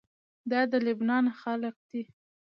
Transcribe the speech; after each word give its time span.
دا 0.51 0.61
د 0.71 0.73
لبنان 0.85 1.25
خلق 1.39 1.75
دي. 1.89 2.03